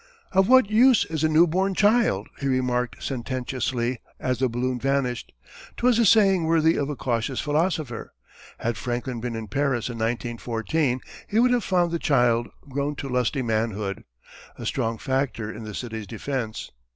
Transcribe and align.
"Of 0.31 0.49
what 0.49 0.67
use 0.71 1.05
is 1.05 1.23
a 1.23 1.29
new 1.29 1.45
born 1.45 1.75
child?" 1.75 2.27
he 2.39 2.47
remarked 2.47 3.03
sententiously 3.03 3.99
as 4.19 4.39
the 4.39 4.49
balloon 4.49 4.79
vanished. 4.79 5.31
'Twas 5.77 5.99
a 5.99 6.07
saying 6.07 6.45
worthy 6.45 6.75
of 6.75 6.89
a 6.89 6.95
cautious 6.95 7.39
philosopher. 7.39 8.11
Had 8.57 8.77
Franklin 8.77 9.19
been 9.21 9.35
in 9.35 9.47
Paris 9.47 9.89
in 9.89 9.99
1914 9.99 11.01
he 11.27 11.37
would 11.39 11.51
have 11.51 11.63
found 11.63 11.91
the 11.91 11.99
child, 11.99 12.47
grown 12.67 12.95
to 12.95 13.09
lusty 13.09 13.43
manhood, 13.43 14.03
a 14.57 14.65
strong 14.65 14.97
factor 14.97 15.53
in 15.53 15.65
the 15.65 15.75
city's 15.75 16.07
defence. 16.07 16.71